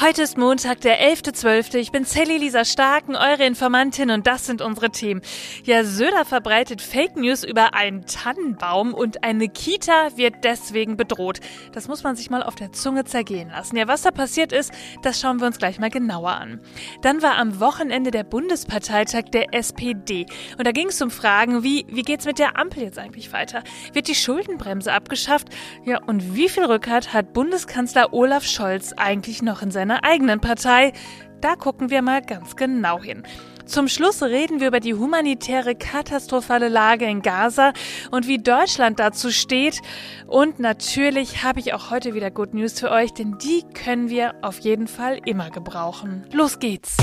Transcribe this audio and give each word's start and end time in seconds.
Heute 0.00 0.22
ist 0.22 0.38
Montag, 0.38 0.80
der 0.80 1.00
11.12. 1.00 1.76
Ich 1.76 1.92
bin 1.92 2.04
Sally 2.04 2.38
Lisa 2.38 2.64
Starken, 2.64 3.14
eure 3.14 3.44
Informantin 3.44 4.10
und 4.10 4.26
das 4.26 4.46
sind 4.46 4.62
unsere 4.62 4.90
Themen. 4.90 5.20
Ja, 5.64 5.84
Söder 5.84 6.24
verbreitet 6.24 6.80
Fake 6.80 7.14
News 7.14 7.44
über 7.44 7.74
einen 7.74 8.06
Tannenbaum 8.06 8.94
und 8.94 9.22
eine 9.22 9.50
Kita 9.50 10.16
wird 10.16 10.44
deswegen 10.44 10.96
bedroht. 10.96 11.40
Das 11.72 11.88
muss 11.88 12.02
man 12.02 12.16
sich 12.16 12.30
mal 12.30 12.42
auf 12.42 12.54
der 12.54 12.72
Zunge 12.72 13.04
zergehen 13.04 13.50
lassen. 13.50 13.76
Ja, 13.76 13.86
was 13.86 14.00
da 14.00 14.10
passiert 14.10 14.52
ist, 14.52 14.72
das 15.02 15.20
schauen 15.20 15.40
wir 15.40 15.46
uns 15.46 15.58
gleich 15.58 15.78
mal 15.78 15.90
genauer 15.90 16.32
an. 16.32 16.60
Dann 17.02 17.20
war 17.20 17.36
am 17.36 17.60
Wochenende 17.60 18.10
der 18.10 18.24
Bundesparteitag 18.24 19.24
der 19.30 19.54
SPD 19.54 20.26
und 20.56 20.66
da 20.66 20.72
ging 20.72 20.88
es 20.88 21.02
um 21.02 21.10
Fragen 21.10 21.62
wie, 21.62 21.84
wie 21.88 22.02
geht's 22.02 22.24
mit 22.24 22.38
der 22.38 22.58
Ampel 22.58 22.82
jetzt 22.82 22.98
eigentlich 22.98 23.32
weiter? 23.34 23.62
Wird 23.92 24.08
die 24.08 24.14
Schuldenbremse 24.14 24.90
abgeschafft? 24.90 25.48
Ja, 25.84 26.02
und 26.02 26.34
wie 26.34 26.48
viel 26.48 26.64
Rückhalt 26.64 27.12
hat 27.12 27.34
Bundeskanzler 27.34 28.14
Olaf 28.14 28.44
Scholz 28.44 28.94
eigentlich 28.94 29.42
noch 29.42 29.60
in 29.60 29.70
seinem 29.70 29.81
seiner 29.82 30.04
eigenen 30.04 30.40
Partei. 30.40 30.92
Da 31.40 31.56
gucken 31.56 31.90
wir 31.90 32.02
mal 32.02 32.22
ganz 32.22 32.54
genau 32.54 33.02
hin. 33.02 33.24
Zum 33.66 33.88
Schluss 33.88 34.22
reden 34.22 34.60
wir 34.60 34.68
über 34.68 34.78
die 34.78 34.94
humanitäre 34.94 35.74
katastrophale 35.74 36.68
Lage 36.68 37.06
in 37.06 37.20
Gaza 37.20 37.72
und 38.12 38.28
wie 38.28 38.38
Deutschland 38.38 39.00
dazu 39.00 39.30
steht. 39.32 39.80
Und 40.28 40.60
natürlich 40.60 41.42
habe 41.42 41.58
ich 41.58 41.74
auch 41.74 41.90
heute 41.90 42.14
wieder 42.14 42.30
Good 42.30 42.54
News 42.54 42.78
für 42.78 42.92
euch, 42.92 43.12
denn 43.12 43.38
die 43.38 43.64
können 43.74 44.08
wir 44.08 44.34
auf 44.42 44.60
jeden 44.60 44.86
Fall 44.86 45.18
immer 45.24 45.50
gebrauchen. 45.50 46.26
Los 46.32 46.60
geht's! 46.60 46.96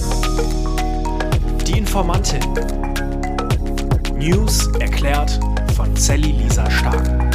Die 1.67 1.77
Informantin. 1.77 2.41
News 4.15 4.67
erklärt 4.79 5.37
von 5.75 5.93
Sally 5.97 6.31
Lisa 6.31 6.69
Stark. 6.71 7.28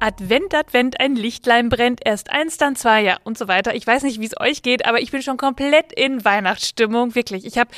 Advent, 0.00 0.54
Advent, 0.54 1.00
ein 1.00 1.16
Lichtlein 1.16 1.68
brennt, 1.68 2.00
erst 2.04 2.30
eins, 2.30 2.56
dann 2.56 2.76
zwei, 2.76 3.02
ja 3.02 3.18
und 3.24 3.36
so 3.36 3.48
weiter. 3.48 3.74
Ich 3.74 3.86
weiß 3.86 4.02
nicht, 4.04 4.20
wie 4.20 4.26
es 4.26 4.38
euch 4.40 4.62
geht, 4.62 4.86
aber 4.86 5.00
ich 5.00 5.10
bin 5.10 5.22
schon 5.22 5.36
komplett 5.36 5.92
in 5.92 6.24
Weihnachtsstimmung, 6.24 7.14
wirklich. 7.14 7.44
Ich 7.44 7.58
habe 7.58 7.70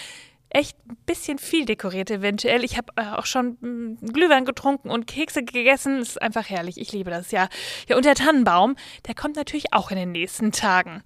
echt 0.50 0.76
ein 0.88 0.96
bisschen 1.06 1.38
viel 1.38 1.64
dekoriert 1.64 2.10
eventuell. 2.10 2.64
Ich 2.64 2.76
habe 2.76 2.92
äh, 2.96 3.16
auch 3.16 3.24
schon 3.24 3.56
mh, 3.60 4.12
Glühwein 4.12 4.44
getrunken 4.44 4.90
und 4.90 5.06
Kekse 5.06 5.44
gegessen. 5.44 6.00
Das 6.00 6.10
ist 6.10 6.22
einfach 6.22 6.48
herrlich. 6.50 6.78
Ich 6.78 6.92
liebe 6.92 7.10
das 7.10 7.30
ja. 7.30 7.48
Ja, 7.88 7.96
und 7.96 8.04
der 8.04 8.16
Tannenbaum, 8.16 8.76
der 9.06 9.14
kommt 9.14 9.36
natürlich 9.36 9.72
auch 9.72 9.90
in 9.90 9.96
den 9.96 10.12
nächsten 10.12 10.50
Tagen. 10.50 11.02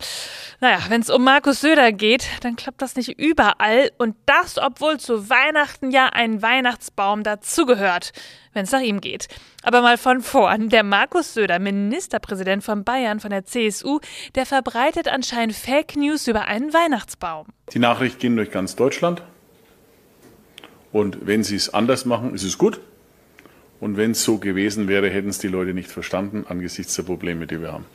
Naja, 0.60 0.78
wenn 0.88 1.02
es 1.02 1.10
um 1.10 1.22
Markus 1.22 1.60
Söder 1.60 1.92
geht, 1.92 2.26
dann 2.40 2.56
klappt 2.56 2.80
das 2.80 2.96
nicht 2.96 3.18
überall. 3.18 3.92
Und 3.98 4.16
das, 4.24 4.56
obwohl 4.58 4.98
zu 4.98 5.28
Weihnachten 5.28 5.90
ja 5.90 6.06
ein 6.06 6.40
Weihnachtsbaum 6.40 7.22
dazugehört, 7.22 8.12
wenn 8.54 8.64
es 8.64 8.72
nach 8.72 8.80
ihm 8.80 9.00
geht. 9.00 9.28
Aber 9.62 9.82
mal 9.82 9.98
von 9.98 10.22
vorn. 10.22 10.68
Der 10.70 10.82
Markus 10.82 11.34
Söder, 11.34 11.58
Ministerpräsident 11.58 12.64
von 12.64 12.84
Bayern, 12.84 13.20
von 13.20 13.30
der 13.30 13.44
CSU, 13.44 14.00
der 14.34 14.46
verbreitet 14.46 15.08
anscheinend 15.08 15.54
Fake 15.54 15.96
News 15.96 16.26
über 16.26 16.46
einen 16.46 16.72
Weihnachtsbaum. 16.72 17.46
Die 17.72 17.78
Nachricht 17.78 18.18
ging 18.18 18.36
durch 18.36 18.50
ganz 18.50 18.76
Deutschland. 18.76 19.22
Und 20.92 21.26
wenn 21.26 21.42
sie 21.42 21.56
es 21.56 21.74
anders 21.74 22.04
machen, 22.04 22.34
ist 22.34 22.44
es 22.44 22.56
gut. 22.56 22.80
Und 23.80 23.96
wenn 23.96 24.12
es 24.12 24.22
so 24.22 24.38
gewesen 24.38 24.88
wäre, 24.88 25.10
hätten 25.10 25.28
es 25.28 25.38
die 25.38 25.48
Leute 25.48 25.74
nicht 25.74 25.90
verstanden 25.90 26.46
angesichts 26.48 26.94
der 26.94 27.02
Probleme, 27.02 27.46
die 27.46 27.60
wir 27.60 27.72
haben. 27.72 27.86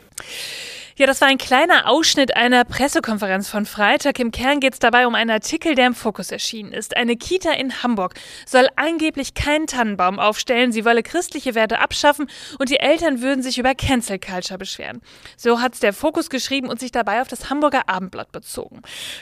Ja, 1.00 1.06
das 1.06 1.22
war 1.22 1.30
ein 1.30 1.38
kleiner 1.38 1.88
Ausschnitt 1.88 2.36
einer 2.36 2.66
Pressekonferenz 2.66 3.48
von 3.48 3.66
Freitag. 3.66 4.20
Im 4.20 4.32
Kern 4.32 4.60
geht 4.60 4.74
es 4.74 4.80
dabei 4.80 5.08
um 5.08 5.16
einen 5.16 5.30
Artikel, 5.30 5.74
der 5.74 5.88
im 5.88 5.96
Fokus 5.96 6.30
erschienen 6.30 6.74
ist. 6.74 6.98
Eine 6.98 7.16
Kita 7.16 7.54
in 7.54 7.82
Hamburg 7.82 8.16
soll 8.46 8.68
angeblich 8.76 9.34
keinen 9.34 9.66
Tannenbaum 9.66 10.20
aufstellen. 10.20 10.74
Sie 10.74 10.84
wolle 10.84 11.02
christliche 11.02 11.56
Werte 11.56 11.80
abschaffen 11.80 12.30
und 12.60 12.70
die 12.70 12.82
Eltern 12.82 13.22
würden 13.22 13.42
sich 13.42 13.58
über 13.58 13.76
Cancel 13.76 14.20
Culture 14.20 14.58
beschweren. 14.58 15.02
So 15.38 15.62
hat's 15.62 15.80
der 15.80 15.94
Fokus 15.94 16.30
geschrieben 16.30 16.68
und 16.68 16.82
sich 16.82 16.92
dabei 16.92 17.22
auf 17.22 17.30
das 17.30 17.50
Hamburger 17.50 17.88
Abendblatt 17.88 18.34
bezogen. 18.34 18.82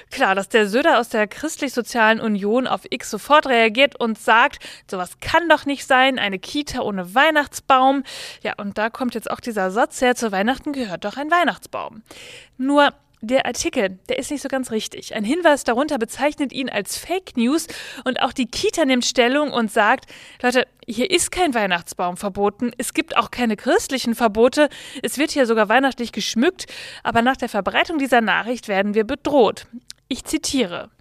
Klar, 0.10 0.34
dass 0.34 0.50
der 0.50 0.68
Söder 0.68 0.98
aus 0.98 1.10
der 1.10 1.28
Christlich-Sozialen 1.28 2.20
Union 2.20 2.66
auf 2.66 2.88
X 2.90 3.12
sofort 3.12 3.46
reagiert 3.46 4.00
und 4.00 4.18
sagt, 4.18 4.66
sowas 4.90 5.20
kann 5.20 5.48
doch 5.48 5.68
nicht 5.68 5.86
sein, 5.86 6.18
eine 6.18 6.40
Kita 6.40 6.80
ohne 6.80 7.14
Weihnachtsbaum. 7.14 8.02
Ja, 8.42 8.54
und 8.58 8.80
da 8.80 8.90
kommt 8.90 9.14
jetzt 9.14 9.30
auch 9.30 9.40
dieser 9.40 9.70
Satz 9.70 10.02
her, 10.02 10.16
zu 10.16 10.32
Weihnachten 10.32 10.74
gehört 10.74 11.06
doch 11.06 11.18
ein 11.18 11.30
Weihnachtsbaum. 11.30 11.67
Weihnachtsbaum. 11.68 12.04
Nur 12.58 12.94
der 13.22 13.48
Artikel, 13.48 13.98
der 14.10 14.20
ist 14.20 14.30
nicht 14.30 14.44
so 14.44 14.48
ganz 14.48 14.70
richtig. 14.70 15.16
Ein 15.16 15.24
Hinweis 15.24 15.64
darunter 15.64 15.98
bezeichnet 15.98 16.54
ihn 16.54 16.70
als 16.70 16.98
Fake 16.98 17.36
News 17.36 17.68
und 18.06 18.22
auch 18.22 18.32
die 18.32 18.46
Kita 18.46 18.86
nimmt 18.86 19.06
Stellung 19.06 19.52
und 19.52 19.72
sagt, 19.72 20.06
Leute, 20.42 20.68
hier 20.86 21.10
ist 21.10 21.32
kein 21.32 21.56
Weihnachtsbaum 21.56 22.16
verboten, 22.16 22.72
es 22.78 22.94
gibt 22.94 23.18
auch 23.18 23.32
keine 23.32 23.56
christlichen 23.56 24.14
Verbote, 24.14 24.70
es 25.02 25.18
wird 25.18 25.32
hier 25.32 25.48
sogar 25.48 25.68
weihnachtlich 25.68 26.12
geschmückt, 26.12 26.68
aber 27.04 27.24
nach 27.24 27.38
der 27.38 27.50
Verbreitung 27.50 27.98
dieser 27.98 28.22
Nachricht 28.22 28.68
werden 28.68 28.94
wir 28.94 29.04
bedroht. 29.04 29.66
Ich 30.10 30.24
zitiere. 30.24 30.92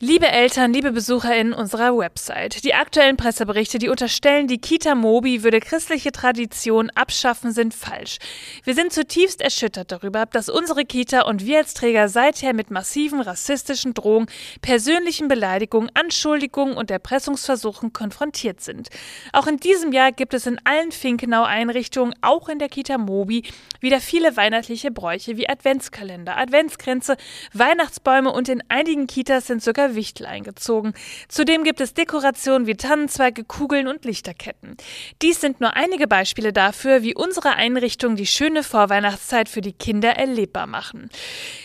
Liebe 0.00 0.28
Eltern, 0.28 0.72
liebe 0.72 0.92
BesucherInnen 0.92 1.52
unserer 1.52 1.98
Website, 1.98 2.62
die 2.62 2.72
aktuellen 2.72 3.16
Presseberichte, 3.16 3.80
die 3.80 3.88
unterstellen, 3.88 4.46
die 4.46 4.58
Kita 4.58 4.94
Mobi 4.94 5.42
würde 5.42 5.58
christliche 5.58 6.12
Tradition 6.12 6.90
abschaffen, 6.90 7.50
sind 7.50 7.74
falsch. 7.74 8.18
Wir 8.62 8.76
sind 8.76 8.92
zutiefst 8.92 9.40
erschüttert 9.40 9.90
darüber, 9.90 10.26
dass 10.26 10.48
unsere 10.48 10.84
Kita 10.84 11.22
und 11.22 11.44
wir 11.44 11.58
als 11.58 11.74
Träger 11.74 12.08
seither 12.08 12.54
mit 12.54 12.70
massiven 12.70 13.20
rassistischen 13.20 13.92
Drohungen, 13.92 14.28
persönlichen 14.62 15.26
Beleidigungen, 15.26 15.90
Anschuldigungen 15.94 16.76
und 16.76 16.92
Erpressungsversuchen 16.92 17.92
konfrontiert 17.92 18.60
sind. 18.60 18.90
Auch 19.32 19.48
in 19.48 19.56
diesem 19.56 19.90
Jahr 19.90 20.12
gibt 20.12 20.32
es 20.32 20.46
in 20.46 20.60
allen 20.62 20.92
Finkenau-Einrichtungen, 20.92 22.14
auch 22.20 22.48
in 22.48 22.60
der 22.60 22.68
Kita 22.68 22.98
Mobi, 22.98 23.42
wieder 23.80 24.00
viele 24.00 24.36
weihnachtliche 24.36 24.92
Bräuche 24.92 25.36
wie 25.36 25.48
Adventskalender, 25.48 26.36
Adventskränze, 26.36 27.16
Weihnachtsbäume 27.52 28.30
und 28.30 28.48
in 28.48 28.62
einigen 28.68 29.08
Kitas 29.08 29.48
sind 29.48 29.60
sogar 29.60 29.87
Wichtel 29.94 30.26
eingezogen. 30.26 30.94
Zudem 31.28 31.64
gibt 31.64 31.80
es 31.80 31.94
Dekorationen 31.94 32.66
wie 32.66 32.76
Tannenzweige, 32.76 33.44
Kugeln 33.44 33.88
und 33.88 34.04
Lichterketten. 34.04 34.76
Dies 35.22 35.40
sind 35.40 35.60
nur 35.60 35.74
einige 35.74 36.06
Beispiele 36.06 36.52
dafür, 36.52 37.02
wie 37.02 37.14
unsere 37.14 37.54
Einrichtungen 37.54 38.16
die 38.16 38.26
schöne 38.26 38.62
Vorweihnachtszeit 38.62 39.48
für 39.48 39.60
die 39.60 39.72
Kinder 39.72 40.10
erlebbar 40.10 40.66
machen. 40.66 41.10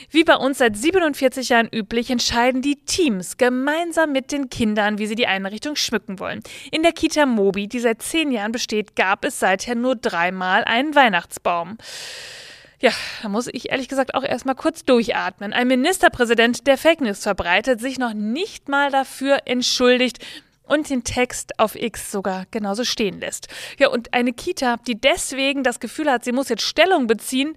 Wie 0.09 0.23
bei 0.23 0.35
uns 0.35 0.59
seit 0.59 0.77
47 0.77 1.49
Jahren 1.49 1.69
üblich, 1.73 2.09
entscheiden 2.09 2.61
die 2.61 2.75
Teams 2.85 3.37
gemeinsam 3.37 4.11
mit 4.11 4.31
den 4.31 4.49
Kindern, 4.49 4.97
wie 4.97 5.07
sie 5.07 5.15
die 5.15 5.27
Einrichtung 5.27 5.75
schmücken 5.75 6.19
wollen. 6.19 6.41
In 6.71 6.83
der 6.83 6.91
Kita 6.91 7.25
Mobi, 7.25 7.67
die 7.67 7.79
seit 7.79 8.01
zehn 8.01 8.31
Jahren 8.31 8.51
besteht, 8.51 8.95
gab 8.95 9.25
es 9.25 9.39
seither 9.39 9.75
nur 9.75 9.95
dreimal 9.95 10.63
einen 10.63 10.95
Weihnachtsbaum. 10.95 11.77
Ja, 12.83 12.91
da 13.21 13.29
muss 13.29 13.47
ich 13.47 13.71
ehrlich 13.71 13.87
gesagt 13.87 14.13
auch 14.13 14.25
erstmal 14.25 14.55
kurz 14.55 14.83
durchatmen. 14.83 15.53
Ein 15.53 15.69
Ministerpräsident, 15.69 16.67
der 16.67 16.77
Fake 16.77 16.99
News 16.99 17.23
verbreitet, 17.23 17.79
sich 17.79 17.97
noch 17.97 18.13
nicht 18.13 18.67
mal 18.67 18.91
dafür 18.91 19.43
entschuldigt 19.45 20.19
und 20.63 20.89
den 20.89 21.05
Text 21.05 21.61
auf 21.61 21.75
X 21.75 22.11
sogar 22.11 22.43
genauso 22.51 22.83
stehen 22.83 23.21
lässt. 23.21 23.47
Ja, 23.79 23.87
und 23.87 24.13
eine 24.13 24.33
Kita, 24.33 24.75
die 24.85 24.99
deswegen 24.99 25.63
das 25.63 25.79
Gefühl 25.79 26.11
hat, 26.11 26.25
sie 26.25 26.33
muss 26.33 26.49
jetzt 26.49 26.63
Stellung 26.63 27.07
beziehen, 27.07 27.55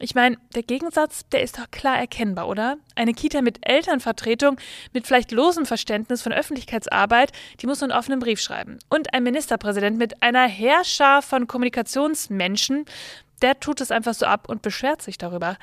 ich 0.00 0.14
meine, 0.14 0.38
der 0.54 0.62
Gegensatz, 0.62 1.28
der 1.30 1.42
ist 1.42 1.58
doch 1.58 1.70
klar 1.70 1.98
erkennbar, 1.98 2.48
oder? 2.48 2.78
Eine 2.96 3.12
Kita 3.12 3.42
mit 3.42 3.58
Elternvertretung, 3.60 4.56
mit 4.94 5.06
vielleicht 5.06 5.32
losem 5.32 5.66
Verständnis 5.66 6.22
von 6.22 6.32
Öffentlichkeitsarbeit, 6.32 7.30
die 7.60 7.66
muss 7.66 7.82
einen 7.82 7.92
offenen 7.92 8.18
Brief 8.18 8.40
schreiben. 8.40 8.78
Und 8.88 9.12
ein 9.12 9.22
Ministerpräsident 9.22 9.98
mit 9.98 10.22
einer 10.22 10.48
Herrscher 10.48 11.22
von 11.22 11.46
Kommunikationsmenschen, 11.46 12.86
der 13.42 13.60
tut 13.60 13.80
es 13.80 13.90
einfach 13.90 14.14
so 14.14 14.26
ab 14.26 14.48
und 14.48 14.62
beschwert 14.62 15.02
sich 15.02 15.18
darüber. 15.18 15.56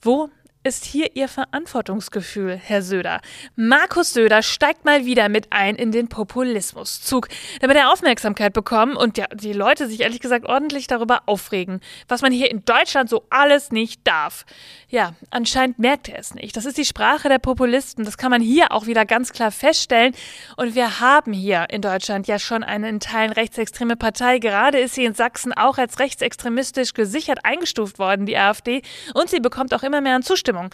Wo 0.00 0.28
ist 0.64 0.84
hier 0.84 1.16
Ihr 1.16 1.26
Verantwortungsgefühl, 1.26 2.56
Herr 2.56 2.82
Söder? 2.82 3.20
Markus 3.56 4.12
Söder 4.12 4.42
steigt 4.42 4.84
mal 4.84 5.04
wieder 5.04 5.28
mit 5.28 5.48
ein 5.50 5.74
in 5.74 5.90
den 5.90 6.08
Populismuszug, 6.08 7.28
damit 7.60 7.76
er 7.76 7.92
Aufmerksamkeit 7.92 8.52
bekommt 8.52 8.96
und 8.96 9.18
ja, 9.18 9.26
die 9.34 9.52
Leute 9.52 9.88
sich 9.88 10.00
ehrlich 10.00 10.20
gesagt 10.20 10.44
ordentlich 10.46 10.86
darüber 10.86 11.22
aufregen, 11.26 11.80
was 12.06 12.22
man 12.22 12.30
hier 12.30 12.50
in 12.50 12.64
Deutschland 12.64 13.10
so 13.10 13.24
alles 13.28 13.72
nicht 13.72 14.06
darf. 14.06 14.46
Ja, 14.88 15.14
anscheinend 15.30 15.80
merkt 15.80 16.08
er 16.08 16.18
es 16.18 16.34
nicht. 16.34 16.56
Das 16.56 16.64
ist 16.64 16.78
die 16.78 16.84
Sprache 16.84 17.28
der 17.28 17.38
Populisten. 17.38 18.04
Das 18.04 18.16
kann 18.16 18.30
man 18.30 18.40
hier 18.40 18.70
auch 18.70 18.86
wieder 18.86 19.04
ganz 19.04 19.32
klar 19.32 19.50
feststellen. 19.50 20.14
Und 20.56 20.76
wir 20.76 21.00
haben 21.00 21.32
hier 21.32 21.70
in 21.70 21.82
Deutschland 21.82 22.28
ja 22.28 22.38
schon 22.38 22.62
eine 22.62 22.88
in 22.88 23.00
Teilen 23.00 23.32
rechtsextreme 23.32 23.96
Partei. 23.96 24.38
Gerade 24.38 24.78
ist 24.78 24.94
sie 24.94 25.04
in 25.04 25.14
Sachsen 25.14 25.52
auch 25.52 25.78
als 25.78 25.98
rechtsextremistisch 25.98 26.94
gesichert 26.94 27.40
eingestuft 27.44 27.98
worden, 27.98 28.26
die 28.26 28.36
AfD. 28.36 28.82
Und 29.14 29.28
sie 29.28 29.40
bekommt 29.40 29.74
auch 29.74 29.82
immer 29.82 30.00
mehr 30.00 30.14
an 30.14 30.22
Zustimmung. 30.22 30.51
Zustimmung. 30.52 30.70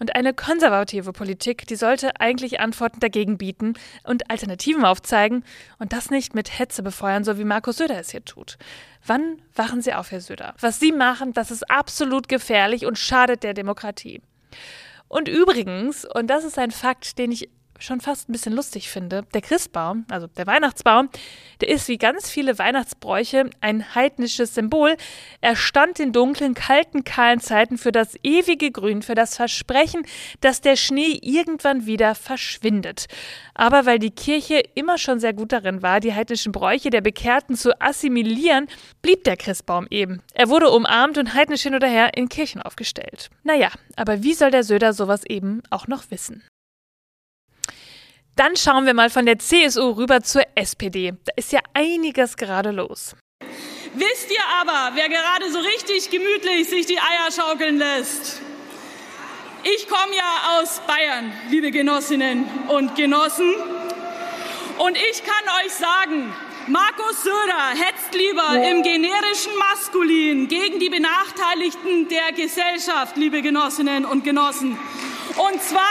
Und 0.00 0.14
eine 0.14 0.32
konservative 0.32 1.12
Politik, 1.12 1.66
die 1.66 1.74
sollte 1.74 2.20
eigentlich 2.20 2.60
Antworten 2.60 3.00
dagegen 3.00 3.36
bieten 3.36 3.74
und 4.04 4.30
Alternativen 4.30 4.84
aufzeigen 4.84 5.44
und 5.80 5.92
das 5.92 6.10
nicht 6.10 6.36
mit 6.36 6.56
Hetze 6.56 6.84
befeuern, 6.84 7.24
so 7.24 7.36
wie 7.36 7.44
Markus 7.44 7.78
Söder 7.78 7.98
es 7.98 8.10
hier 8.12 8.24
tut. 8.24 8.58
Wann 9.04 9.42
wachen 9.56 9.82
Sie 9.82 9.92
auf, 9.92 10.12
Herr 10.12 10.20
Söder? 10.20 10.54
Was 10.60 10.78
Sie 10.78 10.92
machen, 10.92 11.32
das 11.32 11.50
ist 11.50 11.68
absolut 11.68 12.28
gefährlich 12.28 12.86
und 12.86 12.96
schadet 12.96 13.42
der 13.42 13.54
Demokratie. 13.54 14.22
Und 15.08 15.26
übrigens, 15.26 16.04
und 16.04 16.28
das 16.28 16.44
ist 16.44 16.58
ein 16.60 16.70
Fakt, 16.70 17.18
den 17.18 17.32
ich 17.32 17.50
schon 17.78 18.00
fast 18.00 18.28
ein 18.28 18.32
bisschen 18.32 18.52
lustig 18.52 18.90
finde. 18.90 19.24
Der 19.34 19.40
Christbaum, 19.40 20.04
also 20.10 20.26
der 20.26 20.46
Weihnachtsbaum, 20.46 21.08
der 21.60 21.68
ist 21.68 21.88
wie 21.88 21.98
ganz 21.98 22.30
viele 22.30 22.58
Weihnachtsbräuche 22.58 23.50
ein 23.60 23.94
heidnisches 23.94 24.54
Symbol. 24.54 24.96
Er 25.40 25.56
stand 25.56 26.00
in 26.00 26.12
dunklen, 26.12 26.54
kalten, 26.54 27.04
kahlen 27.04 27.40
Zeiten 27.40 27.78
für 27.78 27.92
das 27.92 28.16
ewige 28.22 28.70
Grün, 28.70 29.02
für 29.02 29.14
das 29.14 29.36
Versprechen, 29.36 30.02
dass 30.40 30.60
der 30.60 30.76
Schnee 30.76 31.18
irgendwann 31.22 31.86
wieder 31.86 32.14
verschwindet. 32.14 33.06
Aber 33.54 33.86
weil 33.86 33.98
die 33.98 34.10
Kirche 34.10 34.62
immer 34.74 34.98
schon 34.98 35.20
sehr 35.20 35.32
gut 35.32 35.52
darin 35.52 35.82
war, 35.82 36.00
die 36.00 36.14
heidnischen 36.14 36.52
Bräuche 36.52 36.90
der 36.90 37.00
Bekehrten 37.00 37.56
zu 37.56 37.80
assimilieren, 37.80 38.68
blieb 39.02 39.24
der 39.24 39.36
Christbaum 39.36 39.86
eben. 39.90 40.22
Er 40.34 40.48
wurde 40.48 40.70
umarmt 40.70 41.18
und 41.18 41.34
heidnisch 41.34 41.62
hin 41.62 41.74
oder 41.74 41.88
her 41.88 42.16
in 42.16 42.28
Kirchen 42.28 42.62
aufgestellt. 42.62 43.30
Naja, 43.42 43.70
aber 43.96 44.22
wie 44.22 44.34
soll 44.34 44.50
der 44.50 44.64
Söder 44.64 44.92
sowas 44.92 45.24
eben 45.26 45.62
auch 45.70 45.88
noch 45.88 46.10
wissen? 46.10 46.42
Dann 48.38 48.54
schauen 48.54 48.86
wir 48.86 48.94
mal 48.94 49.10
von 49.10 49.26
der 49.26 49.40
CSU 49.40 49.90
rüber 49.90 50.22
zur 50.22 50.42
SPD. 50.54 51.12
Da 51.24 51.32
ist 51.34 51.50
ja 51.50 51.58
einiges 51.74 52.36
gerade 52.36 52.70
los. 52.70 53.16
Wisst 53.94 54.30
ihr 54.30 54.44
aber, 54.60 54.94
wer 54.94 55.08
gerade 55.08 55.50
so 55.50 55.58
richtig 55.58 56.08
gemütlich 56.08 56.68
sich 56.68 56.86
die 56.86 57.00
Eier 57.00 57.32
schaukeln 57.34 57.78
lässt? 57.78 58.40
Ich 59.64 59.88
komme 59.88 60.14
ja 60.14 60.60
aus 60.60 60.80
Bayern, 60.86 61.32
liebe 61.50 61.72
Genossinnen 61.72 62.48
und 62.68 62.94
Genossen. 62.94 63.52
Und 64.78 64.96
ich 64.96 65.24
kann 65.24 65.64
euch 65.64 65.72
sagen, 65.72 66.32
Markus 66.68 67.24
Söder 67.24 67.70
hetzt 67.74 68.14
lieber 68.14 68.54
ja. 68.54 68.70
im 68.70 68.84
generischen 68.84 69.52
Maskulin 69.58 70.46
gegen 70.46 70.78
die 70.78 70.90
Benachteiligten 70.90 72.06
der 72.08 72.30
Gesellschaft, 72.30 73.16
liebe 73.16 73.42
Genossinnen 73.42 74.04
und 74.04 74.22
Genossen. 74.22 74.78
Und 75.36 75.60
zwar 75.60 75.82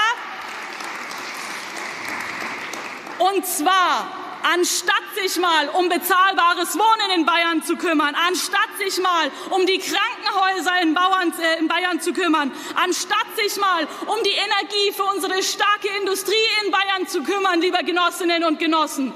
und 3.19 3.45
zwar 3.45 4.07
anstatt 4.53 5.03
sich 5.21 5.39
mal 5.39 5.67
um 5.69 5.89
bezahlbares 5.89 6.75
Wohnen 6.75 7.19
in 7.19 7.25
Bayern 7.25 7.63
zu 7.63 7.75
kümmern, 7.75 8.15
anstatt 8.27 8.69
sich 8.77 9.01
mal 9.01 9.29
um 9.49 9.65
die 9.65 9.79
Krankenhäuser 9.79 10.81
in, 10.81 10.93
Bauern, 10.93 11.33
äh, 11.39 11.59
in, 11.59 11.67
Bayern 11.67 11.99
zu 11.99 12.13
kümmern, 12.13 12.51
anstatt 12.75 13.27
sich 13.35 13.59
mal 13.59 13.83
um 14.05 14.17
die 14.23 14.31
Energie 14.31 14.91
für 14.93 15.03
unsere 15.03 15.41
starke 15.43 15.89
Industrie 15.99 16.33
in 16.65 16.71
Bayern 16.71 17.07
zu 17.07 17.23
kümmern, 17.23 17.61
liebe 17.61 17.83
Genossinnen 17.83 18.43
und 18.43 18.59
Genossen. 18.59 19.13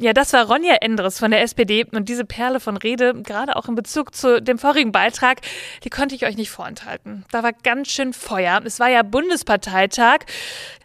Ja, 0.00 0.12
das 0.12 0.32
war 0.32 0.46
Ronja 0.46 0.76
Endres 0.76 1.18
von 1.18 1.32
der 1.32 1.42
SPD 1.42 1.84
und 1.90 2.08
diese 2.08 2.24
Perle 2.24 2.60
von 2.60 2.76
Rede, 2.76 3.20
gerade 3.22 3.56
auch 3.56 3.66
in 3.66 3.74
Bezug 3.74 4.14
zu 4.14 4.40
dem 4.40 4.56
vorigen 4.56 4.92
Beitrag, 4.92 5.40
die 5.82 5.90
konnte 5.90 6.14
ich 6.14 6.24
euch 6.24 6.36
nicht 6.36 6.50
vorenthalten. 6.50 7.24
Da 7.32 7.42
war 7.42 7.52
ganz 7.52 7.88
schön 7.88 8.12
Feuer. 8.12 8.60
Es 8.64 8.78
war 8.78 8.88
ja 8.88 9.02
Bundesparteitag 9.02 10.20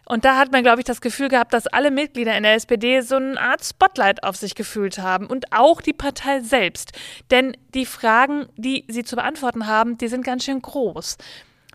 und 0.06 0.24
da 0.24 0.36
hat 0.36 0.52
man, 0.52 0.62
glaube 0.62 0.80
ich, 0.80 0.84
das 0.84 1.00
Gefühl 1.00 1.28
gehabt, 1.28 1.54
dass 1.54 1.66
alle 1.66 1.90
Mitglieder 1.90 2.36
in 2.36 2.42
der 2.42 2.54
SPD 2.54 3.00
so 3.00 3.16
eine 3.16 3.40
Art 3.40 3.64
Spotlight 3.64 4.22
auf 4.22 4.36
sich 4.36 4.54
gefühlt 4.54 4.98
haben 4.98 5.26
und 5.26 5.52
auch 5.52 5.80
die 5.80 5.92
Partei 5.92 6.40
selbst. 6.40 6.92
Denn 7.30 7.56
die 7.74 7.86
Fragen, 7.86 8.46
die 8.56 8.84
sie 8.88 9.04
zu 9.04 9.16
beantworten 9.16 9.66
haben, 9.66 9.96
die 9.98 10.08
sind 10.08 10.24
ganz 10.24 10.44
schön 10.44 10.60
groß. 10.60 11.16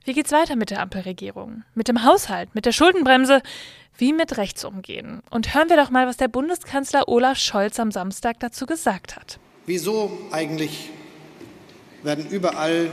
Wie 0.05 0.13
geht's 0.13 0.31
weiter 0.31 0.55
mit 0.55 0.69
der 0.69 0.81
Ampelregierung? 0.81 1.63
Mit 1.73 1.87
dem 1.87 2.03
Haushalt? 2.03 2.53
Mit 2.55 2.65
der 2.65 2.71
Schuldenbremse? 2.71 3.41
wie 3.99 4.13
mit 4.13 4.37
Rechts 4.37 4.63
umgehen. 4.63 5.21
Und 5.29 5.53
hören 5.53 5.69
wir 5.69 5.77
doch 5.77 5.89
mal, 5.89 6.07
was 6.07 6.17
der 6.17 6.29
Bundeskanzler 6.29 7.07
Olaf 7.07 7.37
Scholz 7.37 7.79
am 7.79 7.91
Samstag 7.91 8.39
dazu 8.39 8.65
gesagt 8.65 9.15
hat. 9.15 9.39
Wieso 9.65 10.11
eigentlich 10.31 10.89
werden 12.01 12.25
überall 12.29 12.89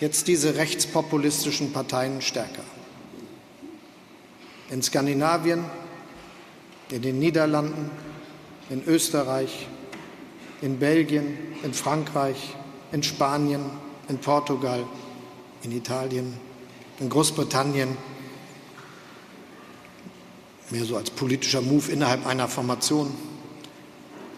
jetzt 0.00 0.28
diese 0.28 0.54
rechtspopulistischen 0.56 1.72
Parteien 1.72 2.22
stärker? 2.22 2.62
In 4.70 4.82
Skandinavien, 4.82 5.64
in 6.90 7.02
den 7.02 7.18
Niederlanden, 7.18 7.90
in 8.68 8.84
Österreich, 8.86 9.68
in 10.60 10.78
Belgien, 10.78 11.38
in 11.62 11.72
Frankreich, 11.72 12.56
in 12.92 13.02
Spanien, 13.02 13.62
in 14.08 14.18
Portugal, 14.18 14.84
in 15.62 15.72
Italien, 15.72 16.34
in 16.98 17.08
Großbritannien, 17.08 17.96
mehr 20.70 20.84
so 20.84 20.96
als 20.96 21.10
politischer 21.10 21.62
Move 21.62 21.90
innerhalb 21.92 22.26
einer 22.26 22.48
Formation, 22.48 23.14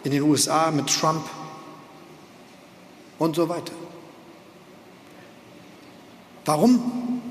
in 0.03 0.11
den 0.11 0.21
USA 0.21 0.71
mit 0.71 0.87
Trump 0.87 1.27
und 3.17 3.35
so 3.35 3.49
weiter. 3.49 3.73
Warum 6.45 7.21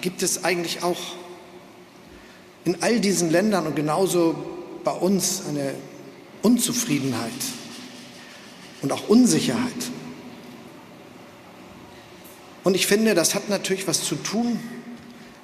gibt 0.00 0.22
es 0.22 0.44
eigentlich 0.44 0.82
auch 0.82 0.98
in 2.64 2.82
all 2.82 3.00
diesen 3.00 3.30
Ländern 3.30 3.66
und 3.66 3.76
genauso 3.76 4.34
bei 4.84 4.92
uns 4.92 5.42
eine 5.48 5.74
Unzufriedenheit 6.42 7.30
und 8.82 8.92
auch 8.92 9.08
Unsicherheit? 9.08 9.90
Und 12.64 12.74
ich 12.74 12.86
finde, 12.86 13.14
das 13.14 13.34
hat 13.34 13.48
natürlich 13.48 13.88
was 13.88 14.04
zu 14.04 14.14
tun 14.14 14.58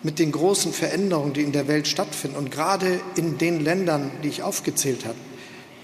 mit 0.03 0.19
den 0.19 0.31
großen 0.31 0.73
Veränderungen, 0.73 1.33
die 1.33 1.43
in 1.43 1.53
der 1.53 1.67
Welt 1.67 1.89
stattfinden 1.89 2.37
und 2.37 2.51
gerade 2.51 3.01
in 3.17 3.39
den 3.39 3.61
Ländern, 3.61 4.11
die 4.23 4.29
ich 4.29 4.43
aufgezählt 4.43 5.05
habe, 5.05 5.19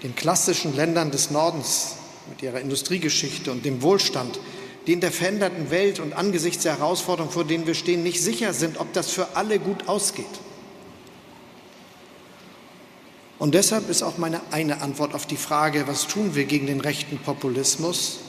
den 0.03 0.15
klassischen 0.15 0.75
Ländern 0.75 1.11
des 1.11 1.31
Nordens 1.31 1.95
mit 2.29 2.41
ihrer 2.41 2.61
Industriegeschichte 2.61 3.51
und 3.51 3.65
dem 3.65 3.81
Wohlstand, 3.81 4.39
die 4.87 4.93
in 4.93 5.01
der 5.01 5.11
veränderten 5.11 5.71
Welt 5.71 5.99
und 5.99 6.13
angesichts 6.13 6.63
der 6.63 6.77
Herausforderungen, 6.77 7.33
vor 7.33 7.43
denen 7.43 7.67
wir 7.67 7.73
stehen, 7.73 8.03
nicht 8.03 8.21
sicher 8.21 8.53
sind, 8.53 8.79
ob 8.79 8.93
das 8.93 9.11
für 9.11 9.35
alle 9.35 9.59
gut 9.59 9.87
ausgeht. 9.87 10.25
Und 13.37 13.53
deshalb 13.53 13.89
ist 13.89 14.01
auch 14.01 14.17
meine 14.17 14.41
eine 14.51 14.81
Antwort 14.81 15.13
auf 15.13 15.25
die 15.25 15.35
Frage, 15.35 15.87
was 15.87 16.07
tun 16.07 16.35
wir 16.35 16.45
gegen 16.45 16.67
den 16.67 16.79
rechten 16.79 17.17
Populismus? 17.17 18.19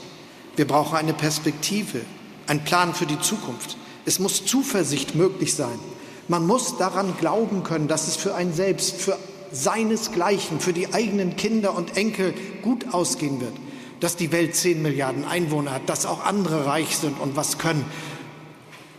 Wir 0.55 0.67
brauchen 0.67 0.97
eine 0.97 1.13
Perspektive, 1.13 2.01
einen 2.47 2.63
Plan 2.63 2.93
für 2.93 3.05
die 3.05 3.19
Zukunft. 3.19 3.77
Es 4.05 4.19
muss 4.19 4.45
Zuversicht 4.45 5.15
möglich 5.15 5.53
sein. 5.53 5.79
Man 6.27 6.45
muss 6.45 6.77
daran 6.77 7.15
glauben 7.19 7.63
können, 7.63 7.87
dass 7.87 8.07
es 8.07 8.17
für 8.17 8.35
ein 8.35 8.53
Selbst, 8.53 8.99
für 8.99 9.17
seinesgleichen, 9.51 10.59
für 10.59 10.73
die 10.73 10.93
eigenen 10.93 11.37
Kinder 11.37 11.75
und 11.75 11.95
Enkel 11.95 12.33
gut 12.61 12.93
ausgehen 12.93 13.39
wird. 13.39 13.53
Dass 14.01 14.17
die 14.17 14.31
Welt 14.33 14.55
zehn 14.55 14.81
Milliarden 14.81 15.25
Einwohner 15.25 15.71
hat, 15.71 15.87
dass 15.87 16.05
auch 16.05 16.25
andere 16.25 16.65
reich 16.65 16.97
sind 16.97 17.19
und 17.19 17.35
was 17.37 17.57
können. 17.57 17.85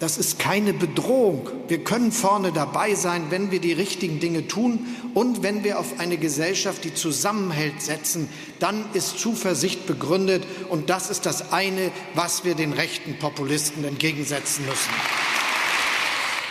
Das 0.01 0.17
ist 0.17 0.39
keine 0.39 0.73
Bedrohung. 0.73 1.51
Wir 1.67 1.83
können 1.83 2.13
vorne 2.13 2.53
dabei 2.53 2.95
sein, 2.95 3.27
wenn 3.31 3.51
wir 3.51 3.61
die 3.61 3.73
richtigen 3.73 4.21
Dinge 4.21 4.47
tun 4.47 4.87
und 5.15 5.43
wenn 5.43 5.65
wir 5.65 5.81
auf 5.81 5.99
eine 5.99 6.19
Gesellschaft, 6.19 6.85
die 6.85 6.95
zusammenhält, 6.95 7.83
setzen. 7.83 8.29
Dann 8.61 8.85
ist 8.93 9.19
Zuversicht 9.19 9.87
begründet 9.87 10.45
und 10.69 10.89
das 10.89 11.11
ist 11.11 11.27
das 11.27 11.53
eine, 11.53 11.91
was 12.15 12.45
wir 12.45 12.55
den 12.55 12.73
rechten 12.73 13.19
Populisten 13.19 13.85
entgegensetzen 13.85 14.65
müssen. 14.67 15.18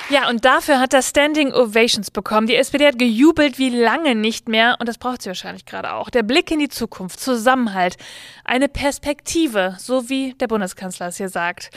Ja, 0.09 0.29
und 0.29 0.45
dafür 0.45 0.79
hat 0.79 0.93
er 0.93 1.01
Standing 1.01 1.51
Ovations 1.51 2.11
bekommen. 2.11 2.47
Die 2.47 2.55
SPD 2.55 2.87
hat 2.87 2.97
gejubelt 2.97 3.57
wie 3.57 3.69
lange 3.69 4.15
nicht 4.15 4.47
mehr 4.47 4.77
und 4.79 4.87
das 4.87 4.97
braucht 4.97 5.21
sie 5.21 5.27
wahrscheinlich 5.27 5.65
gerade 5.65 5.91
auch. 5.91 6.09
Der 6.09 6.23
Blick 6.23 6.49
in 6.49 6.59
die 6.59 6.69
Zukunft, 6.69 7.19
Zusammenhalt, 7.19 7.97
eine 8.45 8.69
Perspektive, 8.69 9.75
so 9.79 10.07
wie 10.07 10.33
der 10.35 10.47
Bundeskanzler 10.47 11.07
es 11.07 11.17
hier 11.17 11.27
sagt. 11.27 11.71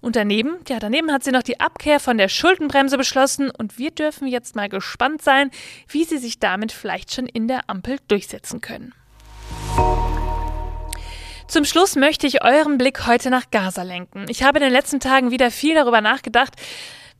Und 0.00 0.14
daneben, 0.14 0.58
ja, 0.68 0.78
daneben 0.78 1.10
hat 1.10 1.24
sie 1.24 1.32
noch 1.32 1.42
die 1.42 1.58
Abkehr 1.58 1.98
von 1.98 2.18
der 2.18 2.28
Schuldenbremse 2.28 2.96
beschlossen 2.96 3.50
und 3.50 3.78
wir 3.78 3.90
dürfen 3.90 4.28
jetzt 4.28 4.54
mal 4.54 4.68
gespannt 4.68 5.20
sein, 5.20 5.50
wie 5.88 6.04
sie 6.04 6.18
sich 6.18 6.38
damit 6.38 6.70
vielleicht 6.70 7.12
schon 7.12 7.26
in 7.26 7.48
der 7.48 7.68
Ampel 7.68 7.98
durchsetzen 8.06 8.60
können. 8.60 8.94
Zum 11.48 11.64
Schluss 11.64 11.96
möchte 11.96 12.28
ich 12.28 12.44
euren 12.44 12.78
Blick 12.78 13.08
heute 13.08 13.28
nach 13.28 13.50
Gaza 13.50 13.82
lenken. 13.82 14.26
Ich 14.28 14.44
habe 14.44 14.58
in 14.58 14.64
den 14.64 14.72
letzten 14.72 15.00
Tagen 15.00 15.32
wieder 15.32 15.50
viel 15.50 15.74
darüber 15.74 16.00
nachgedacht, 16.00 16.54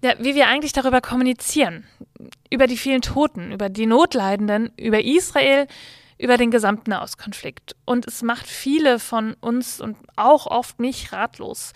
ja, 0.03 0.15
wie 0.19 0.35
wir 0.35 0.49
eigentlich 0.49 0.73
darüber 0.73 1.01
kommunizieren. 1.01 1.87
Über 2.51 2.67
die 2.67 2.77
vielen 2.77 3.03
Toten, 3.03 3.53
über 3.53 3.69
die 3.69 3.87
Notleidenden, 3.87 4.73
über 4.77 5.03
Israel, 5.03 5.67
über 6.19 6.37
den 6.37 6.51
gesamten 6.53 6.91
Nahostkonflikt. 6.91 7.75
Und 7.85 8.07
es 8.07 8.23
macht 8.23 8.47
viele 8.47 9.01
von 9.01 9.35
uns 9.41 9.81
und 9.81 9.97
auch 10.15 10.47
oft 10.47 10.79
mich 10.79 11.13
ratlos. 11.13 11.73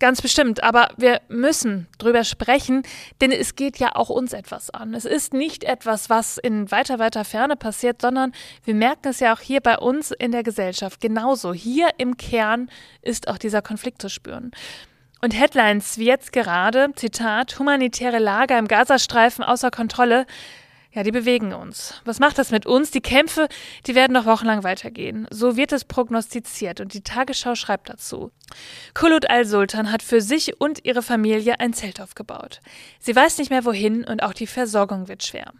Ganz 0.00 0.20
bestimmt. 0.20 0.62
Aber 0.62 0.88
wir 0.96 1.20
müssen 1.28 1.86
drüber 1.98 2.24
sprechen, 2.24 2.82
denn 3.20 3.30
es 3.30 3.54
geht 3.54 3.78
ja 3.78 3.94
auch 3.94 4.08
uns 4.08 4.32
etwas 4.32 4.70
an. 4.70 4.92
Es 4.94 5.04
ist 5.04 5.34
nicht 5.34 5.62
etwas, 5.62 6.10
was 6.10 6.36
in 6.36 6.70
weiter, 6.72 6.98
weiter 6.98 7.24
Ferne 7.24 7.56
passiert, 7.56 8.02
sondern 8.02 8.32
wir 8.64 8.74
merken 8.74 9.08
es 9.08 9.20
ja 9.20 9.32
auch 9.32 9.40
hier 9.40 9.60
bei 9.60 9.78
uns 9.78 10.10
in 10.10 10.32
der 10.32 10.42
Gesellschaft 10.42 11.00
genauso. 11.00 11.52
Hier 11.54 11.90
im 11.98 12.16
Kern 12.16 12.68
ist 13.02 13.28
auch 13.28 13.38
dieser 13.38 13.62
Konflikt 13.62 14.02
zu 14.02 14.08
spüren. 14.08 14.50
Und 15.22 15.32
Headlines 15.32 15.98
wie 15.98 16.06
jetzt 16.06 16.32
gerade, 16.32 16.90
Zitat, 16.94 17.58
humanitäre 17.58 18.18
Lage 18.18 18.56
im 18.56 18.68
Gazastreifen 18.68 19.42
außer 19.44 19.70
Kontrolle, 19.70 20.26
Ja, 20.96 21.02
die 21.02 21.12
bewegen 21.12 21.52
uns. 21.52 22.00
Was 22.06 22.20
macht 22.20 22.38
das 22.38 22.50
mit 22.50 22.64
uns? 22.64 22.90
Die 22.90 23.02
Kämpfe, 23.02 23.48
die 23.86 23.94
werden 23.94 24.14
noch 24.14 24.24
wochenlang 24.24 24.64
weitergehen. 24.64 25.26
So 25.30 25.54
wird 25.54 25.72
es 25.72 25.84
prognostiziert 25.84 26.80
und 26.80 26.94
die 26.94 27.02
Tagesschau 27.02 27.54
schreibt 27.54 27.90
dazu. 27.90 28.32
Kulut 28.94 29.28
al-Sultan 29.28 29.92
hat 29.92 30.02
für 30.02 30.22
sich 30.22 30.58
und 30.58 30.86
ihre 30.86 31.02
Familie 31.02 31.60
ein 31.60 31.74
Zelt 31.74 32.00
aufgebaut. 32.00 32.60
Sie 32.98 33.14
weiß 33.14 33.36
nicht 33.36 33.50
mehr 33.50 33.66
wohin 33.66 34.04
und 34.04 34.22
auch 34.22 34.32
die 34.32 34.46
Versorgung 34.46 35.06
wird 35.06 35.22
schwer. 35.22 35.52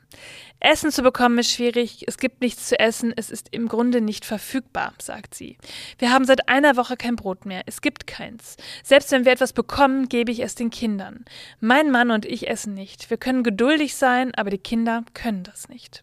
Essen 0.60 0.90
zu 0.90 1.02
bekommen 1.02 1.38
ist 1.38 1.50
schwierig, 1.50 2.04
es 2.06 2.16
gibt 2.16 2.40
nichts 2.40 2.68
zu 2.68 2.78
essen, 2.78 3.12
es 3.14 3.30
ist 3.30 3.48
im 3.50 3.68
Grunde 3.68 4.00
nicht 4.00 4.24
verfügbar, 4.24 4.94
sagt 4.98 5.34
sie. 5.34 5.58
Wir 5.98 6.12
haben 6.12 6.24
seit 6.24 6.48
einer 6.48 6.76
Woche 6.76 6.96
kein 6.96 7.16
Brot 7.16 7.44
mehr, 7.44 7.62
es 7.66 7.80
gibt 7.82 8.06
keins. 8.06 8.56
Selbst 8.82 9.12
wenn 9.12 9.24
wir 9.24 9.32
etwas 9.32 9.52
bekommen, 9.52 10.08
gebe 10.08 10.32
ich 10.32 10.40
es 10.40 10.54
den 10.54 10.70
Kindern. 10.70 11.24
Mein 11.60 11.90
Mann 11.90 12.10
und 12.10 12.24
ich 12.24 12.48
essen 12.48 12.74
nicht. 12.74 13.10
Wir 13.10 13.16
können 13.16 13.42
geduldig 13.42 13.96
sein, 13.96 14.34
aber 14.34 14.50
die 14.50 14.58
Kinder 14.58 15.04
können 15.14 15.42
das 15.42 15.68
nicht. 15.68 16.00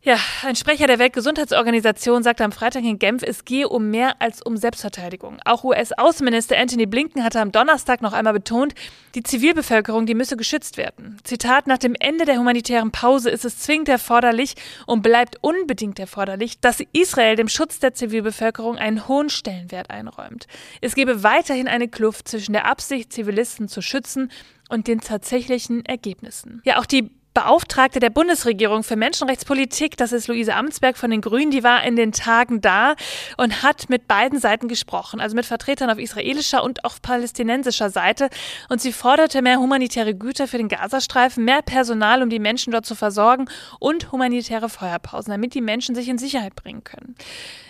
Ja, 0.00 0.16
ein 0.44 0.54
Sprecher 0.54 0.86
der 0.86 1.00
Weltgesundheitsorganisation 1.00 2.22
sagte 2.22 2.44
am 2.44 2.52
Freitag 2.52 2.84
in 2.84 3.00
Genf, 3.00 3.24
es 3.24 3.44
gehe 3.44 3.68
um 3.68 3.90
mehr 3.90 4.22
als 4.22 4.40
um 4.40 4.56
Selbstverteidigung. 4.56 5.38
Auch 5.44 5.64
US-Außenminister 5.64 6.56
Anthony 6.56 6.86
Blinken 6.86 7.24
hatte 7.24 7.40
am 7.40 7.50
Donnerstag 7.50 8.00
noch 8.00 8.12
einmal 8.12 8.32
betont, 8.32 8.74
die 9.16 9.24
Zivilbevölkerung, 9.24 10.06
die 10.06 10.14
müsse 10.14 10.36
geschützt 10.36 10.76
werden. 10.76 11.18
Zitat, 11.24 11.66
nach 11.66 11.78
dem 11.78 11.96
Ende 11.98 12.26
der 12.26 12.38
humanitären 12.38 12.92
Pause 12.92 13.28
ist 13.28 13.44
es 13.44 13.58
zwingend 13.58 13.88
erforderlich 13.88 14.54
und 14.86 15.02
bleibt 15.02 15.38
unbedingt 15.40 15.98
erforderlich, 15.98 16.60
dass 16.60 16.80
Israel 16.92 17.34
dem 17.34 17.48
Schutz 17.48 17.80
der 17.80 17.92
Zivilbevölkerung 17.92 18.76
einen 18.76 19.08
hohen 19.08 19.30
Stellenwert 19.30 19.90
einräumt. 19.90 20.46
Es 20.80 20.94
gebe 20.94 21.24
weiterhin 21.24 21.66
eine 21.66 21.88
Kluft 21.88 22.28
zwischen 22.28 22.52
der 22.52 22.66
Absicht, 22.66 23.12
Zivilisten 23.12 23.66
zu 23.66 23.82
schützen 23.82 24.30
und 24.68 24.86
den 24.86 25.00
tatsächlichen 25.00 25.84
Ergebnissen. 25.84 26.62
Ja, 26.64 26.78
auch 26.78 26.86
die 26.86 27.10
Beauftragte 27.38 28.00
der 28.00 28.10
Bundesregierung 28.10 28.82
für 28.82 28.96
Menschenrechtspolitik, 28.96 29.96
das 29.96 30.10
ist 30.10 30.26
Luise 30.26 30.56
Amtsberg 30.56 30.96
von 30.96 31.08
den 31.08 31.20
Grünen, 31.20 31.52
die 31.52 31.62
war 31.62 31.84
in 31.84 31.94
den 31.94 32.10
Tagen 32.10 32.60
da 32.60 32.96
und 33.36 33.62
hat 33.62 33.88
mit 33.88 34.08
beiden 34.08 34.40
Seiten 34.40 34.66
gesprochen, 34.66 35.20
also 35.20 35.36
mit 35.36 35.46
Vertretern 35.46 35.88
auf 35.88 35.98
israelischer 35.98 36.64
und 36.64 36.84
auf 36.84 37.00
palästinensischer 37.00 37.90
Seite. 37.90 38.28
Und 38.68 38.80
sie 38.80 38.92
forderte 38.92 39.40
mehr 39.40 39.60
humanitäre 39.60 40.16
Güter 40.16 40.48
für 40.48 40.58
den 40.58 40.66
Gazastreifen, 40.66 41.44
mehr 41.44 41.62
Personal, 41.62 42.24
um 42.24 42.28
die 42.28 42.40
Menschen 42.40 42.72
dort 42.72 42.86
zu 42.86 42.96
versorgen 42.96 43.48
und 43.78 44.10
humanitäre 44.10 44.68
Feuerpausen, 44.68 45.30
damit 45.30 45.54
die 45.54 45.60
Menschen 45.60 45.94
sich 45.94 46.08
in 46.08 46.18
Sicherheit 46.18 46.56
bringen 46.56 46.82
können. 46.82 47.14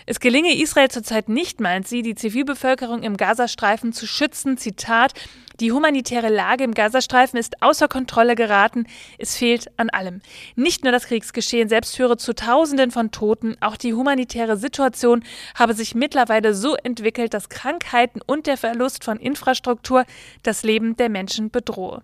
Es 0.07 0.19
gelinge 0.19 0.59
Israel 0.59 0.89
zurzeit 0.89 1.29
nicht, 1.29 1.59
meint 1.59 1.87
sie, 1.87 2.01
die 2.01 2.15
Zivilbevölkerung 2.15 3.03
im 3.03 3.17
Gazastreifen 3.17 3.93
zu 3.93 4.07
schützen. 4.07 4.57
Zitat, 4.57 5.13
die 5.59 5.71
humanitäre 5.71 6.29
Lage 6.29 6.63
im 6.63 6.73
Gazastreifen 6.73 7.37
ist 7.37 7.61
außer 7.61 7.87
Kontrolle 7.87 8.35
geraten. 8.35 8.85
Es 9.17 9.35
fehlt 9.35 9.67
an 9.77 9.89
allem. 9.89 10.21
Nicht 10.55 10.83
nur 10.83 10.91
das 10.91 11.05
Kriegsgeschehen 11.07 11.67
selbst 11.67 11.95
führe 11.95 12.17
zu 12.17 12.33
Tausenden 12.33 12.91
von 12.91 13.11
Toten, 13.11 13.57
auch 13.59 13.75
die 13.75 13.93
humanitäre 13.93 14.57
Situation 14.57 15.23
habe 15.55 15.73
sich 15.73 15.95
mittlerweile 15.95 16.53
so 16.53 16.75
entwickelt, 16.75 17.33
dass 17.33 17.49
Krankheiten 17.49 18.21
und 18.25 18.47
der 18.47 18.57
Verlust 18.57 19.03
von 19.03 19.17
Infrastruktur 19.17 20.05
das 20.43 20.63
Leben 20.63 20.95
der 20.95 21.09
Menschen 21.09 21.51
bedrohe. 21.51 22.03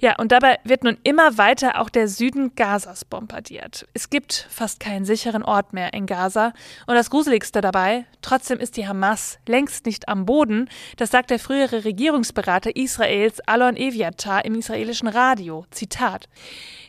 Ja, 0.00 0.16
und 0.18 0.32
dabei 0.32 0.58
wird 0.64 0.84
nun 0.84 0.98
immer 1.02 1.38
weiter 1.38 1.80
auch 1.80 1.88
der 1.88 2.08
Süden 2.08 2.54
Gazas 2.54 3.04
bombardiert. 3.04 3.86
Es 3.94 4.10
gibt 4.10 4.46
fast 4.50 4.80
keinen 4.80 5.04
sicheren 5.04 5.42
Ort 5.42 5.72
mehr 5.72 5.94
in 5.94 6.06
Gaza. 6.06 6.52
Und 6.86 6.94
das 6.94 7.10
Gruseligste 7.10 7.60
dabei, 7.60 8.04
trotzdem 8.20 8.58
ist 8.58 8.76
die 8.76 8.86
Hamas 8.86 9.38
längst 9.46 9.86
nicht 9.86 10.08
am 10.08 10.26
Boden. 10.26 10.68
Das 10.96 11.10
sagt 11.10 11.30
der 11.30 11.38
frühere 11.38 11.84
Regierungsberater 11.84 12.76
Israel 12.76 12.89
Israels 12.90 13.38
Alon 13.46 13.76
Eviatar 13.76 14.44
im 14.44 14.56
israelischen 14.56 15.06
Radio. 15.06 15.64
Zitat. 15.70 16.28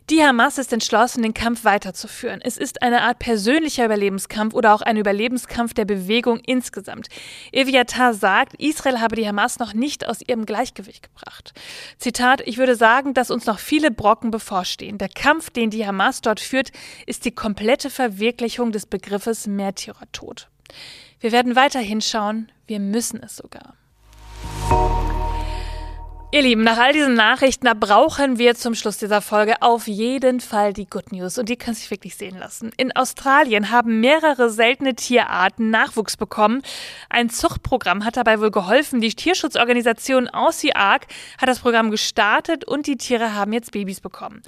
Die 0.10 0.24
Hamas 0.24 0.58
ist 0.58 0.74
entschlossen, 0.74 1.22
den 1.22 1.36
Kampf 1.36 1.64
weiterzuführen. 1.64 2.42
Es 2.44 2.58
ist 2.58 2.82
eine 2.82 3.04
Art 3.04 3.20
persönlicher 3.20 3.86
Überlebenskampf 3.86 4.56
oder 4.56 4.74
auch 4.74 4.82
ein 4.82 4.98
Überlebenskampf 4.98 5.76
der 5.76 5.86
Bewegung 5.86 6.40
insgesamt. 6.40 7.08
Eviatar 7.52 8.16
sagt, 8.16 8.56
Israel 8.56 9.00
habe 9.00 9.16
die 9.16 9.28
Hamas 9.28 9.60
noch 9.60 9.76
nicht 9.76 10.08
aus 10.08 10.22
ihrem 10.28 10.48
Gleichgewicht 10.48 11.04
gebracht. 11.04 11.54
Zitat, 12.00 12.42
ich 12.48 12.58
würde 12.58 12.76
sagen, 12.76 13.14
dass 13.14 13.30
uns 13.30 13.46
noch 13.46 13.60
viele 13.60 13.92
Brocken 13.92 14.32
bevorstehen. 14.32 14.98
Der 14.98 15.10
Kampf, 15.10 15.52
den 15.52 15.70
die 15.70 15.86
Hamas 15.86 16.22
dort 16.22 16.40
führt, 16.40 16.72
ist 17.06 17.26
die 17.26 17.32
komplette 17.32 17.92
Verwirklichung 17.92 18.72
des 18.72 18.88
Begriffes 18.88 19.46
Märtyrertod. 19.46 20.50
Wir 21.20 21.32
werden 21.32 21.56
weiter 21.56 21.80
hinschauen, 21.80 22.52
wir 22.66 22.80
müssen 22.80 23.22
es 23.22 23.36
sogar. 23.36 23.76
Ihr 26.34 26.44
Lieben, 26.44 26.64
nach 26.64 26.78
all 26.78 26.94
diesen 26.94 27.16
Nachrichten, 27.16 27.66
da 27.66 27.74
brauchen 27.74 28.40
wir 28.40 28.56
zum 28.56 28.74
Schluss 28.74 28.98
dieser 28.98 29.20
Folge 29.20 29.62
auf 29.62 29.86
jeden 29.86 30.40
Fall 30.40 30.72
die 30.72 30.86
Good 30.86 31.12
News 31.12 31.38
und 31.38 31.50
die 31.50 31.58
können 31.58 31.76
sich 31.76 31.92
wirklich 31.92 32.16
sehen 32.16 32.40
lassen. 32.40 32.72
In 32.78 32.96
Australien 32.96 33.70
haben 33.70 34.00
mehrere 34.00 34.50
seltene 34.50 34.96
Tierarten 34.96 35.72
Nachwuchs 35.72 36.16
bekommen. 36.16 36.62
Ein 37.10 37.30
Zuchtprogramm 37.30 38.06
hat 38.06 38.16
dabei 38.16 38.40
wohl 38.40 38.50
geholfen. 38.50 39.02
Die 39.02 39.14
Tierschutzorganisation 39.14 40.30
Aussie 40.30 40.74
Ark 40.74 41.08
hat 41.38 41.50
das 41.50 41.60
Programm 41.60 41.92
gestartet 41.92 42.64
und 42.64 42.88
die 42.88 42.96
Tiere 42.96 43.36
haben 43.36 43.52
jetzt 43.52 43.74
Babys 43.74 44.00
bekommen. 44.00 44.42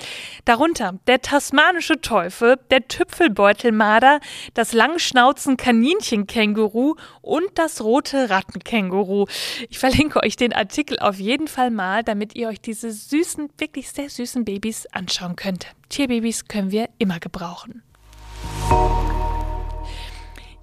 Darunter 0.45 0.97
der 1.07 1.21
tasmanische 1.21 1.99
Teufel, 1.99 2.59
der 2.71 2.87
Tüpfelbeutelmarder, 2.87 4.21
das 4.53 4.71
Langschnauzen-Kaninchenkänguru 4.71 6.95
und 7.21 7.49
das 7.55 7.81
rote 7.81 8.29
Rattenkänguru. 8.29 9.25
Ich 9.69 9.79
verlinke 9.79 10.23
euch 10.23 10.37
den 10.37 10.53
Artikel 10.53 10.97
auf 10.99 11.19
jeden 11.19 11.49
Fall 11.49 11.72
mal, 11.73 12.03
damit 12.03 12.35
ihr 12.35 12.47
euch 12.47 12.61
diese 12.61 12.91
süßen, 12.91 13.49
wirklich 13.57 13.89
sehr 13.89 14.09
süßen 14.09 14.45
Babys 14.45 14.85
anschauen 14.87 15.35
könnt. 15.35 15.67
Tierbabys 15.89 16.47
können 16.47 16.71
wir 16.71 16.89
immer 16.97 17.19
gebrauchen. 17.19 17.83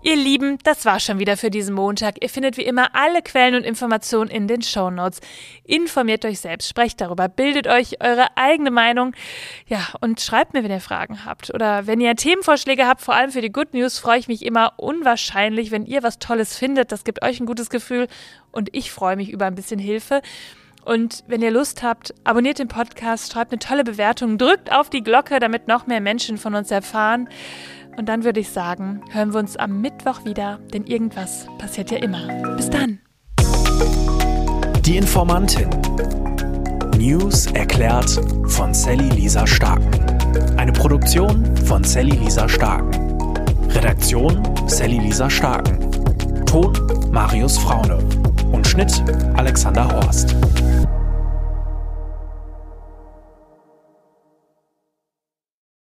Ihr 0.03 0.17
Lieben, 0.17 0.57
das 0.65 0.87
war 0.87 0.99
schon 0.99 1.19
wieder 1.19 1.37
für 1.37 1.51
diesen 1.51 1.75
Montag. 1.75 2.23
Ihr 2.23 2.31
findet 2.31 2.57
wie 2.57 2.65
immer 2.65 2.95
alle 2.95 3.21
Quellen 3.21 3.55
und 3.55 3.65
Informationen 3.65 4.31
in 4.31 4.49
den 4.49 4.63
Show 4.63 4.89
Notes. 4.89 5.21
Informiert 5.65 6.25
euch 6.25 6.41
selbst, 6.41 6.71
sprecht 6.71 7.03
darüber, 7.03 7.29
bildet 7.29 7.67
euch 7.67 8.01
eure 8.01 8.35
eigene 8.35 8.71
Meinung. 8.71 9.13
Ja, 9.67 9.89
und 10.01 10.19
schreibt 10.19 10.55
mir, 10.55 10.65
wenn 10.65 10.71
ihr 10.71 10.81
Fragen 10.81 11.27
habt. 11.27 11.53
Oder 11.53 11.87
wenn 11.87 12.01
ihr 12.01 12.17
Themenvorschläge 12.17 12.87
habt, 12.87 13.03
vor 13.03 13.15
allem 13.15 13.31
für 13.31 13.43
die 13.43 13.53
Good 13.53 13.75
News, 13.75 13.99
freue 13.99 14.19
ich 14.19 14.27
mich 14.27 14.43
immer 14.43 14.73
unwahrscheinlich, 14.79 15.71
wenn 15.71 15.85
ihr 15.85 16.03
was 16.03 16.19
Tolles 16.19 16.57
findet. 16.57 16.93
Das 16.93 17.05
gibt 17.05 17.23
euch 17.23 17.39
ein 17.39 17.45
gutes 17.45 17.69
Gefühl 17.69 18.09
und 18.53 18.75
ich 18.75 18.93
freue 18.93 19.17
mich 19.17 19.29
über 19.29 19.45
ein 19.45 19.55
bisschen 19.55 19.79
Hilfe. 19.79 20.23
Und 20.85 21.25
wenn 21.29 21.43
ihr 21.43 21.51
Lust 21.51 21.83
habt, 21.83 22.15
abonniert 22.25 22.59
den 22.59 22.69
Podcast, 22.69 23.33
schreibt 23.33 23.53
eine 23.53 23.59
tolle 23.59 23.85
Bewertung, 23.85 24.39
drückt 24.39 24.73
auf 24.73 24.91
die 24.91 25.03
Glocke, 25.03 25.39
damit 25.41 25.69
noch 25.69 25.87
mehr 25.87 26.01
Menschen 26.01 26.39
von 26.39 26.55
uns 26.55 26.71
erfahren. 26.71 27.29
Und 27.97 28.09
dann 28.09 28.25
würde 28.25 28.41
ich 28.41 28.51
sagen, 28.51 29.03
hören 29.11 29.33
wir 29.33 29.41
uns 29.41 29.57
am 29.57 29.81
Mittwoch 29.81 30.25
wieder, 30.25 30.59
denn 30.73 30.85
irgendwas 30.85 31.47
passiert 31.59 31.91
ja 31.91 31.99
immer. 31.99 32.27
Bis 32.57 32.71
dann. 32.71 33.01
Die 34.85 34.97
Informantin. 34.97 35.69
News 36.97 37.47
erklärt 37.47 38.11
von 38.47 38.75
Sally 38.75 39.09
Lisa 39.11 39.47
Starken. 39.47 39.91
Eine 40.59 40.73
Produktion 40.73 41.57
von 41.67 41.85
Sally 41.85 42.17
Lisa 42.17 42.49
Starken. 42.49 43.27
Redaktion 43.71 44.43
Sally 44.67 44.99
Lisa 44.99 45.31
Starken. 45.31 45.91
Ton 46.47 46.73
Marius 47.11 47.59
Fraune. 47.59 48.30
Und 48.53 48.67
Schnitt 48.67 49.03
Alexander 49.37 49.89
Horst. 49.89 50.35